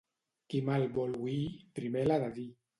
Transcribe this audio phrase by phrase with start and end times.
[0.53, 1.37] Qui mal vol oir,
[1.79, 2.51] primer l'ha de dir.